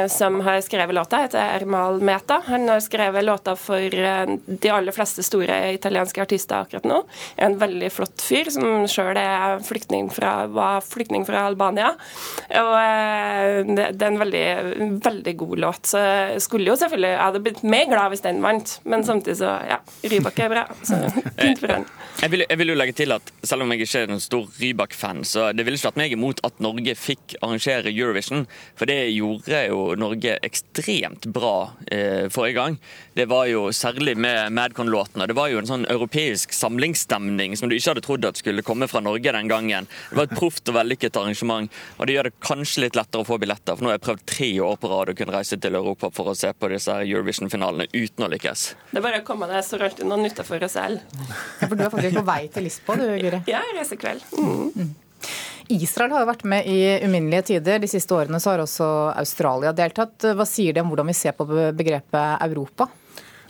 som 0.09 0.39
har 0.45 0.57
skrevet 0.65 0.97
låta, 0.97 1.21
heter 1.27 1.59
Ermal 1.59 2.01
Meta. 2.01 2.39
Han 2.47 2.65
har 2.71 2.81
skrevet 2.81 3.25
låta 3.27 3.53
for 3.59 3.85
de 3.85 4.73
aller 4.73 4.95
fleste 4.95 5.25
store 5.25 5.59
italienske 5.75 6.25
artister 6.25 6.65
akkurat 6.65 6.89
nå. 6.89 7.03
En 7.37 7.59
veldig 7.61 7.93
flott 7.93 8.25
fyr 8.25 8.49
som 8.53 8.87
sjøl 8.89 9.13
var 9.13 9.61
flyktning 9.61 10.09
fra 11.27 11.45
Albania. 11.45 11.93
Og 12.63 12.73
det, 13.67 13.87
det, 13.97 14.05
er 14.05 14.11
en 14.11 14.21
veldig, 14.21 14.45
veldig 15.05 15.33
god 15.39 15.61
låt. 15.63 15.89
Så 15.93 16.01
jeg 16.01 16.41
skulle 16.43 16.71
jo 16.71 16.77
selvfølgelig 16.79 17.11
Jeg 17.13 17.21
hadde 17.21 17.43
blitt 17.45 17.63
mer 17.63 17.85
glad 17.91 18.13
hvis 18.13 18.23
den 18.25 18.41
vant, 18.43 18.77
men 18.89 19.05
samtidig 19.07 19.37
så 19.41 19.55
ja, 19.69 19.79
Rybak 20.11 20.39
er 20.43 20.51
bra. 20.53 20.65
Så 20.81 20.99
fint 21.41 21.61
for 21.61 21.73
den. 21.75 21.87
Jeg 22.21 22.31
vil, 22.33 22.45
jeg 22.47 22.59
vil, 22.61 22.73
jo 22.73 22.77
legge 22.77 22.95
til 22.97 23.15
at 23.15 23.31
Selv 23.43 23.65
om 23.65 23.73
jeg 23.73 23.83
ikke 23.83 24.03
er 24.03 24.13
en 24.13 24.23
stor 24.23 24.47
Rybak-fan, 24.59 25.23
så 25.27 25.49
det 25.55 25.65
ville 25.65 25.79
ikke 25.79 25.91
vært 25.91 26.01
meg 26.03 26.15
imot 26.15 26.43
at 26.47 26.61
Norge 26.63 26.95
fikk 26.99 27.37
arrangere 27.41 27.91
Eurovision. 27.91 28.45
For 28.79 28.89
det 28.89 28.99
gjorde 29.13 29.63
jo 29.67 29.79
Norge 29.99 30.37
ekstremt 30.45 31.27
bra 31.33 31.55
eh, 31.91 32.29
forrige 32.33 32.57
gang. 32.59 32.77
Det 33.17 33.27
var 33.29 33.47
jo 33.51 33.67
særlig 33.75 34.15
med 34.17 34.53
Madcon-låtene. 34.55 35.27
Det 35.29 35.37
var 35.37 35.51
jo 35.51 35.59
en 35.61 35.69
sånn 35.69 35.87
europeisk 35.91 36.53
samlingsstemning 36.55 37.57
som 37.59 37.69
du 37.69 37.75
ikke 37.77 37.93
hadde 37.93 38.05
trodd 38.05 38.27
at 38.29 38.39
skulle 38.39 38.65
komme 38.65 38.87
fra 38.91 39.01
Norge 39.03 39.33
den 39.35 39.51
gangen. 39.51 39.89
Det 40.09 40.17
var 40.17 40.29
et 40.29 40.37
proft 40.37 40.69
og 40.71 40.77
vellykket 40.77 41.19
arrangement, 41.19 41.71
og 41.97 42.07
det 42.07 42.17
gjør 42.17 42.29
det 42.29 42.35
kanskje 42.43 42.85
litt 42.85 42.97
lettere 42.97 43.23
å 43.23 43.27
få 43.27 43.32
billetter. 43.41 43.77
For 43.77 43.85
nå 43.85 43.91
har 43.91 43.97
jeg 43.97 44.05
prøvd 44.07 44.25
tre 44.29 44.49
år 44.65 44.79
på 44.81 44.91
rad 44.91 45.11
å 45.13 45.15
kunne 45.17 45.35
reise 45.35 45.59
til 45.61 45.77
Europa 45.79 46.09
for 46.13 46.31
å 46.31 46.35
se 46.37 46.51
på 46.53 46.69
disse 46.73 46.95
Eurovision-finalene 47.03 47.89
uten 47.93 48.25
å 48.25 48.29
lykkes. 48.33 48.65
Det 48.91 48.99
er 48.99 49.05
bare 49.05 49.21
å 49.23 49.27
komme 49.27 49.49
deg, 49.51 49.63
så 49.65 49.79
langt 49.81 50.01
unna 50.03 50.19
nytta 50.21 50.45
for 50.47 50.65
oss 50.67 50.77
selv. 50.77 51.03
Ja, 51.61 51.67
for 51.67 51.77
du 51.77 51.85
er 51.85 51.93
faktisk 51.93 52.19
på 52.19 52.27
vei 52.27 52.41
til 52.53 52.67
Lisboa, 52.67 52.99
du, 52.99 53.07
Guri? 53.23 53.41
Ja, 53.49 53.63
jeg 53.69 53.79
reiser 53.79 54.01
kveld. 54.01 54.25
Mm. 54.37 54.69
Mm. 54.73 54.93
Israel 55.73 56.11
har 56.11 56.23
jo 56.23 56.27
vært 56.27 56.43
med 56.49 56.67
i 56.67 56.79
uminnelige 57.05 57.53
tider. 57.53 57.79
De 57.79 57.89
siste 57.89 58.15
årene 58.15 58.39
så 58.43 58.53
har 58.53 58.63
også 58.63 58.87
Australia 59.15 59.71
deltatt. 59.75 60.27
Hva 60.35 60.45
sier 60.47 60.75
det 60.75 60.83
om 60.83 60.91
hvordan 60.91 61.07
vi 61.09 61.15
ser 61.17 61.35
på 61.37 61.47
begrepet 61.47 62.43
Europa? 62.43 62.89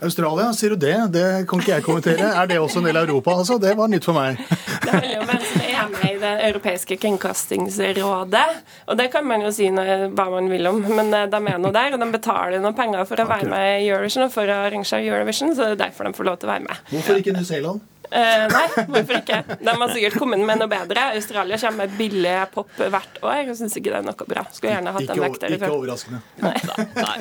Australia, 0.03 0.50
sier 0.55 0.74
du 0.74 0.81
det? 0.83 0.95
Det 1.13 1.27
kan 1.50 1.62
ikke 1.62 1.74
jeg 1.74 1.86
kommentere. 1.86 2.31
Er 2.33 2.50
det 2.50 2.60
også 2.60 2.81
en 2.81 2.89
del 2.89 3.00
av 3.00 3.07
Europa? 3.07 3.38
Altså, 3.43 3.57
det 3.62 3.75
var 3.79 3.91
nytt 3.91 4.07
for 4.07 4.17
meg. 4.17 4.41
Det 4.83 4.91
handler 4.91 5.22
om 5.22 5.29
hvem 5.31 5.45
som 5.48 5.63
er 5.63 5.93
med 5.93 6.10
i 6.10 6.19
Det 6.24 6.33
europeiske 6.50 6.98
kringkastingsrådet. 7.03 8.43
Og 8.88 9.00
det 9.00 9.07
kan 9.13 9.27
man 9.27 9.45
jo 9.45 9.53
si 9.55 9.69
hva 9.72 10.27
man 10.33 10.51
vil 10.51 10.69
om, 10.72 10.81
men 10.83 11.13
eh, 11.13 11.29
de 11.31 11.39
er 11.39 11.62
nå 11.62 11.72
der. 11.75 11.95
Og 11.95 12.03
de 12.03 12.12
betaler 12.13 12.63
noen 12.63 12.77
penger 12.77 13.07
for 13.10 13.24
å 13.24 13.29
være 13.29 13.50
med 13.51 13.83
i 13.83 13.89
Eurovision 13.89 14.27
og 14.27 14.36
for 14.36 14.50
å 14.50 14.60
arrangere 14.67 15.07
Eurovision, 15.07 15.55
så 15.55 15.72
det 15.72 15.77
er 15.77 15.81
derfor 15.88 16.10
de 16.10 16.15
får 16.19 16.31
lov 16.31 16.39
til 16.41 16.51
å 16.51 16.53
være 16.53 16.67
med. 16.67 16.86
Hvorfor 16.91 17.19
ikke 17.22 17.36
New 17.36 17.48
Zealand? 17.48 17.83
Uh, 18.13 18.46
nei, 18.51 18.65
hvorfor 18.93 19.17
ikke? 19.17 19.39
De 19.58 19.74
har 19.74 19.91
sikkert 19.93 20.17
kommet 20.22 20.43
med 20.46 20.60
noe 20.62 20.70
bedre. 20.70 21.08
Australia 21.17 21.58
kommer 21.58 21.88
med 21.88 21.96
billig 21.98 22.36
pop 22.53 22.70
hvert 22.77 23.20
år. 23.24 23.39
Jeg 23.41 23.58
syns 23.58 23.77
ikke 23.79 23.89
det 23.89 24.00
er 24.01 24.05
noe 24.05 24.27
bra. 24.29 24.43
Skulle 24.53 24.75
gjerne 24.75 24.93
hatt 24.93 25.13
en 25.15 25.22
vekter 25.24 25.55
Ikke 25.55 25.72
overraskende. 25.74 26.20
Nei. 26.43 26.53
nei. 26.93 27.15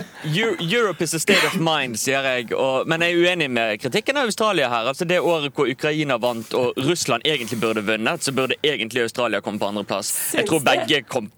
Europe 0.61 1.04
is 1.04 1.14
a 1.16 1.20
state 1.22 1.46
of 1.49 1.56
mind, 1.62 1.96
sier 2.00 2.26
jeg. 2.28 2.50
Og, 2.52 2.88
men 2.90 3.04
jeg 3.06 3.16
er 3.16 3.22
uenig 3.25 3.49
med 3.52 3.80
kritikken 3.80 4.20
av 4.20 4.28
Australia 4.28 4.68
her. 4.72 4.90
Altså 4.92 5.08
Det 5.08 5.20
året 5.20 5.56
hvor 5.56 5.70
Ukraina 5.72 6.18
vant 6.20 6.52
og 6.58 6.76
Russland 6.84 7.25
egentlig 7.28 7.61
burde 7.62 7.84
vunnet, 7.88 8.25
så 8.25 8.37
burde 8.37 8.58
egentlig 8.61 9.06
Australia 9.06 9.40
komme 9.40 9.62
på 9.62 9.72
andreplass. 9.72 10.12
Jeg 10.37 10.49
tror 10.50 10.61
begge 10.66 11.02
kom 11.08 11.30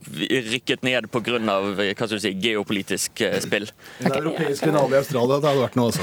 rykket 0.51 0.83
ned 0.83 1.07
pga. 1.15 2.19
si, 2.19 2.35
geopolitisk 2.43 3.23
uh, 3.23 3.39
spill. 3.43 3.71
En 4.03 4.13
europeisk 4.13 4.67
finale 4.67 4.97
i 4.97 4.99
Australia, 4.99 5.39
det 5.39 5.51
hadde 5.51 5.63
vært 5.63 5.79
noe, 5.79 5.93
altså. 5.93 6.03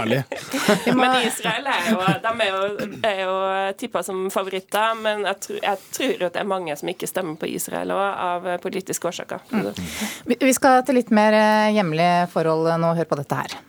Ærlig. 0.00 0.22
Men 1.00 1.16
Israel 1.24 1.72
er 1.72 1.90
jo, 1.90 1.98
de 2.24 2.34
er 2.44 2.52
jo 2.52 2.89
er 3.10 3.22
jo 3.24 3.34
tippa 3.80 4.02
som 4.06 4.26
favoritter, 4.32 4.94
men 5.00 5.24
jeg, 5.28 5.40
tror, 5.46 5.60
jeg 5.62 5.82
tror 5.96 6.26
at 6.28 6.36
det 6.36 6.42
er 6.42 6.50
mange 6.50 6.76
som 6.78 6.92
ikke 6.92 7.10
stemmer 7.10 7.38
på 7.40 7.50
Israel 7.50 7.94
òg, 7.94 8.06
av 8.30 8.50
politiske 8.62 9.10
årsaker. 9.10 9.44
Mm. 9.50 10.36
Vi 10.40 10.54
skal 10.56 10.84
til 10.86 11.00
litt 11.00 11.12
mer 11.14 11.36
eh, 11.36 11.72
hjemlige 11.76 12.28
forhold 12.32 12.70
nå. 12.80 12.94
Hør 13.00 13.08
på 13.10 13.20
dette 13.20 13.42
her. 13.42 13.60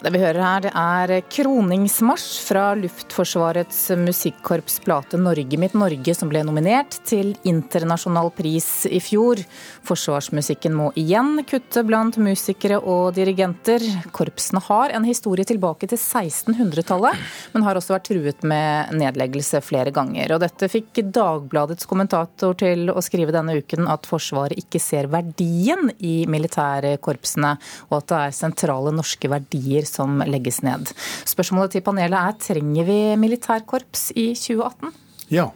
Det 0.00 0.08
vi 0.14 0.20
hører 0.22 0.40
her, 0.40 0.66
er 0.72 1.10
kroningsmarsj 1.28 2.38
fra 2.46 2.62
Luftforsvarets 2.80 3.82
musikkorps 4.00 4.78
Plate 4.80 5.18
Norge 5.20 5.58
mitt 5.60 5.74
Norge, 5.76 6.14
som 6.16 6.30
ble 6.30 6.40
nominert 6.48 6.96
til 7.04 7.34
internasjonal 7.44 8.30
pris 8.32 8.86
i 8.88 8.96
fjor. 9.04 9.42
Forsvarsmusikken 9.84 10.72
må 10.72 10.86
igjen 10.96 11.42
kutte 11.44 11.82
blant 11.84 12.16
musikere 12.16 12.78
og 12.80 13.10
dirigenter. 13.18 13.84
Korpsene 14.16 14.62
har 14.70 14.94
en 14.96 15.04
historie 15.04 15.44
tilbake 15.44 15.90
til 15.90 16.00
1600-tallet, 16.00 17.20
men 17.52 17.68
har 17.68 17.76
også 17.76 17.98
vært 17.98 18.08
truet 18.08 18.48
med 18.48 18.96
nedleggelse 19.02 19.60
flere 19.66 19.92
ganger. 19.92 20.32
Og 20.32 20.40
dette 20.46 20.70
fikk 20.72 21.02
Dagbladets 21.12 21.84
kommentator 21.90 22.56
til 22.64 22.88
å 22.88 23.04
skrive 23.04 23.36
denne 23.36 23.58
uken 23.60 23.84
at 23.92 24.08
Forsvaret 24.08 24.64
ikke 24.64 24.80
ser 24.80 25.12
verdien 25.12 25.92
i 26.00 26.24
militærkorpsene, 26.24 27.52
og 27.92 28.00
at 28.00 28.10
det 28.14 28.24
er 28.24 28.40
sentrale 28.40 28.96
norske 28.96 29.28
verdier 29.28 29.89
som 29.90 30.22
legges 30.26 30.62
ned. 30.66 30.92
Spørsmålet 31.28 31.76
til 31.76 31.84
panelet 31.86 32.18
er 32.18 32.36
trenger 32.48 32.88
vi 32.88 32.98
militærkorps 33.20 34.10
i 34.14 34.30
2018? 34.38 34.94
Ja. 35.34 35.50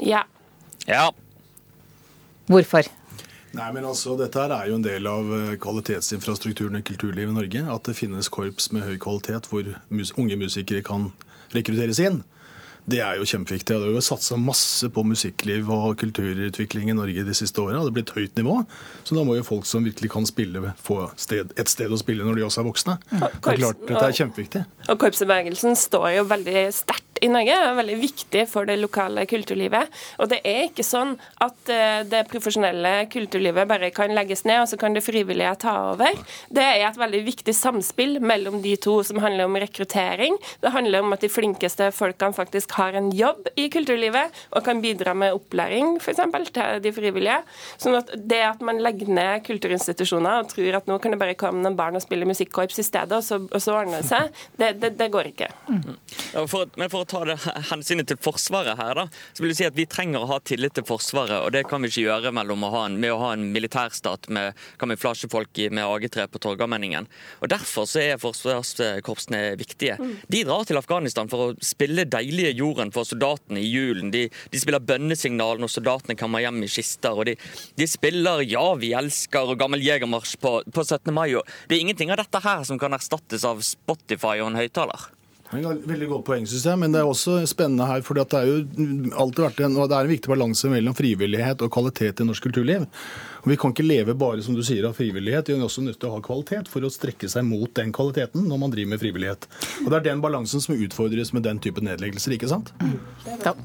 Ja. 0.00 0.22
ja. 0.88 1.08
Hvorfor? 2.48 2.88
Nei, 3.56 3.68
men 3.72 3.86
altså, 3.88 4.14
Dette 4.18 4.42
her 4.42 4.52
er 4.54 4.68
jo 4.68 4.76
en 4.76 4.84
del 4.84 5.08
av 5.08 5.30
eh, 5.34 5.54
kvalitetsinfrastrukturen 5.60 6.78
i 6.78 6.84
kulturlivet 6.84 7.32
i 7.32 7.36
Norge. 7.36 7.64
At 7.74 7.88
det 7.88 7.96
finnes 7.98 8.28
korps 8.32 8.70
med 8.74 8.84
høy 8.86 8.98
kvalitet 9.00 9.48
hvor 9.50 9.70
mus 9.88 10.12
unge 10.20 10.36
musikere 10.40 10.84
kan 10.84 11.10
rekrutteres 11.54 12.00
inn. 12.04 12.20
Det 12.88 13.00
er 13.04 13.18
jo 13.20 13.26
kjempeviktig. 13.28 13.74
Det 13.74 13.84
har 13.84 13.96
jo 13.98 14.04
satsa 14.04 14.38
masse 14.40 14.88
på 14.92 15.02
musikkliv 15.04 15.68
og 15.74 15.98
kulturutvikling 16.00 16.88
i 16.88 16.96
Norge 16.96 17.24
de 17.26 17.34
siste 17.36 17.60
åra. 17.60 17.82
Det 17.84 17.92
blir 17.96 18.06
et 18.06 18.14
høyt 18.16 18.40
nivå. 18.40 18.62
Så 19.04 19.16
da 19.16 19.24
må 19.28 19.36
jo 19.36 19.44
folk 19.44 19.68
som 19.68 19.84
virkelig 19.84 20.08
kan 20.14 20.28
spille, 20.28 20.72
få 20.80 21.02
sted, 21.20 21.52
et 21.60 21.68
sted 21.68 21.92
å 21.92 22.00
spille 22.00 22.24
når 22.24 22.40
de 22.40 22.46
også 22.46 22.62
er 22.62 22.68
voksne. 22.70 22.96
Det 23.12 23.20
er 23.20 23.60
klart, 23.60 23.84
Dette 23.84 24.06
er 24.06 24.16
kjempeviktig. 24.22 24.64
Og 24.88 25.02
korpsbevegelsen 25.04 25.76
står 25.76 26.14
jo 26.16 26.24
veldig 26.32 26.64
sterkt 26.76 27.07
i 27.22 27.30
Norge 27.30 27.54
er 27.54 27.76
veldig 27.78 27.98
viktig 28.00 28.44
for 28.50 28.68
det 28.68 28.78
lokale 28.80 29.24
kulturlivet. 29.28 29.92
Og 30.18 30.30
det 30.30 30.40
er 30.46 30.66
ikke 30.68 30.86
sånn 30.86 31.14
at 31.44 31.72
eh, 31.72 32.02
det 32.08 32.24
profesjonelle 32.30 33.08
kulturlivet 33.12 33.68
bare 33.70 33.90
kan 33.94 34.14
legges 34.16 34.44
ned, 34.48 34.62
og 34.62 34.68
så 34.70 34.78
kan 34.80 34.96
det 34.96 35.04
frivillige 35.06 35.54
ta 35.64 35.74
over. 35.92 36.18
Det 36.54 36.64
er 36.64 36.86
et 36.86 37.00
veldig 37.00 37.22
viktig 37.26 37.54
samspill 37.56 38.18
mellom 38.24 38.60
de 38.64 38.74
to, 38.80 38.98
som 39.06 39.20
handler 39.22 39.48
om 39.48 39.58
rekruttering. 39.60 40.38
Det 40.62 40.72
handler 40.74 41.04
om 41.04 41.16
at 41.16 41.24
de 41.24 41.32
flinkeste 41.32 41.90
folkene 41.96 42.36
faktisk 42.36 42.76
har 42.78 42.98
en 42.98 43.10
jobb 43.14 43.50
i 43.56 43.68
kulturlivet 43.72 44.34
og 44.52 44.64
kan 44.66 44.82
bidra 44.84 45.14
med 45.18 45.36
opplæring 45.36 45.96
f.eks. 46.02 46.22
til 46.52 46.82
de 46.84 46.94
frivillige. 46.94 47.40
Sånn 47.80 47.98
at 47.98 48.12
det 48.14 48.42
at 48.46 48.62
man 48.64 48.80
legger 48.82 49.10
ned 49.10 49.44
kulturinstitusjoner 49.48 50.42
og 50.42 50.52
tror 50.52 50.80
at 50.80 50.88
nå 50.90 50.98
kan 51.02 51.14
det 51.14 51.20
bare 51.20 51.36
komme 51.38 51.62
noen 51.64 51.78
barn 51.78 51.98
og 51.98 52.04
spille 52.04 52.28
musikkorps 52.28 52.78
i 52.80 52.86
stedet, 52.86 53.16
og 53.18 53.24
så, 53.24 53.40
og 53.42 53.62
så 53.62 53.76
ordner 53.80 54.02
det 54.02 54.08
seg, 54.10 54.42
det, 54.60 54.72
det, 54.82 54.94
det 54.98 55.10
går 55.12 55.32
ikke. 55.32 55.50
Mm. 55.68 55.96
Ja, 56.34 56.44
for, 56.50 56.70
men 56.78 56.90
for 56.92 57.07
ta 57.08 57.24
det 57.26 57.36
hensynet 57.70 58.08
til 58.10 58.18
Forsvaret 58.22 58.78
her, 58.78 58.94
da, 58.98 59.06
så 59.32 59.42
vil 59.42 59.52
jeg 59.52 59.58
si 59.60 59.66
at 59.68 59.76
vi 59.76 59.86
trenger 59.90 60.24
å 60.24 60.30
ha 60.32 60.38
tillit 60.44 60.76
til 60.76 60.86
Forsvaret. 60.88 61.40
og 61.40 61.52
Det 61.54 61.64
kan 61.68 61.82
vi 61.82 61.90
ikke 61.90 62.04
gjøre 62.04 62.32
å 62.32 62.78
en, 62.84 62.98
med 63.00 63.12
å 63.12 63.18
ha 63.22 63.32
en 63.34 63.48
militærstat 63.54 64.28
med 64.34 64.58
kamuflasjefolk 64.80 65.62
med 65.74 65.84
AG3 65.84 66.28
på 66.28 66.42
Torgallmenningen. 66.44 67.08
Og 67.42 67.50
Derfor 67.52 67.88
så 67.88 68.02
er 68.02 68.20
forsvarskorpsene 68.22 69.56
viktige. 69.58 69.98
De 70.28 70.44
drar 70.44 70.66
til 70.68 70.80
Afghanistan 70.80 71.30
for 71.30 71.48
å 71.48 71.56
spille 71.64 72.06
deilige 72.08 72.54
jorden 72.58 72.92
for 72.94 73.08
soldatene 73.08 73.62
i 73.62 73.68
julen. 73.68 74.12
De, 74.14 74.26
de 74.28 74.60
spiller 74.60 74.84
bønnesignal 74.84 75.62
når 75.62 75.74
soldatene 75.74 76.18
kommer 76.18 76.44
hjem 76.44 76.62
i 76.64 76.70
kister. 76.72 77.16
og 77.16 77.26
de, 77.30 77.36
de 77.76 77.86
spiller 77.88 78.44
'Ja, 78.44 78.74
vi 78.74 78.94
elsker' 78.94 79.54
og 79.54 79.58
gammel 79.58 79.82
jegermarsj 79.82 80.36
på, 80.40 80.62
på 80.72 80.84
17. 80.84 81.12
mai. 81.14 81.34
og 81.34 81.46
Det 81.68 81.76
er 81.76 81.80
ingenting 81.80 82.10
av 82.10 82.20
dette 82.20 82.40
her 82.44 82.64
som 82.64 82.78
kan 82.78 82.92
erstattes 82.92 83.44
av 83.44 83.62
Spotify 83.62 84.38
og 84.40 84.52
en 84.52 84.60
høyttaler. 84.60 85.17
Veldig 85.48 86.08
godt 86.10 86.26
poeng, 86.26 86.46
synes 86.48 86.66
jeg. 86.68 86.78
Men 86.80 86.92
det 86.92 87.00
er 87.00 87.08
også 87.08 87.38
spennende 87.48 87.86
her, 87.88 88.02
for 88.04 88.18
det 88.18 88.26
er 88.36 88.48
jo 88.48 88.58
alltid 89.16 89.44
vært 89.46 89.62
en, 89.64 89.78
det 89.78 89.96
er 89.96 90.08
en 90.08 90.12
viktig 90.12 90.32
balanse 90.32 90.70
mellom 90.72 90.96
frivillighet 90.98 91.64
og 91.64 91.72
kvalitet 91.72 92.20
i 92.20 92.28
norsk 92.28 92.48
kulturliv. 92.48 92.84
Og 93.42 93.48
Vi 93.52 93.56
kan 93.60 93.72
ikke 93.72 93.86
leve 93.86 94.16
bare 94.18 94.44
som 94.44 94.56
du 94.58 94.62
sier, 94.66 94.84
av 94.84 94.96
frivillighet. 94.98 95.48
Vi 95.48 95.56
er 95.56 95.64
også 95.64 95.84
nødt 95.86 96.00
til 96.00 96.10
å 96.10 96.16
ha 96.18 96.24
kvalitet 96.24 96.68
for 96.68 96.84
å 96.84 96.92
strekke 96.92 97.30
seg 97.32 97.46
mot 97.48 97.72
den 97.78 97.94
kvaliteten 97.96 98.44
når 98.48 98.64
man 98.64 98.74
driver 98.74 98.92
med 98.92 99.04
frivillighet. 99.04 99.48
Og 99.84 99.90
Det 99.90 100.00
er 100.00 100.08
den 100.10 100.24
balansen 100.24 100.64
som 100.64 100.76
utfordres 100.76 101.32
med 101.32 101.48
den 101.48 101.62
type 101.64 101.80
nedleggelser, 101.84 102.36
ikke 102.36 102.50
sant? 102.52 102.74
Ja. 103.44 103.56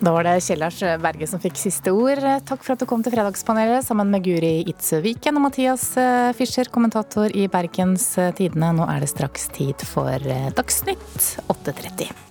Da 0.00 0.14
var 0.14 0.24
det 0.24 0.38
Kjellars 0.40 0.78
Berge 1.02 1.26
som 1.28 1.42
fikk 1.42 1.58
siste 1.60 1.92
ord. 1.92 2.22
Takk 2.48 2.64
for 2.64 2.72
at 2.72 2.80
du 2.80 2.88
kom 2.88 3.04
til 3.04 3.12
Fredagspanelet 3.12 3.84
sammen 3.84 4.08
med 4.08 4.24
Guri 4.24 4.54
Itzøviken 4.72 5.36
og 5.36 5.44
Mathias 5.50 5.90
eh, 6.00 6.30
Fischer, 6.38 6.72
kommentator 6.72 7.28
i 7.36 7.44
Bergens 7.52 8.14
Tidende. 8.38 8.72
Nå 8.80 8.88
er 8.88 9.04
det 9.04 9.12
straks 9.12 9.50
tid 9.52 9.84
for 9.92 10.16
eh, 10.16 10.48
Dagsnytt 10.56 11.30
8.30. 11.52 12.29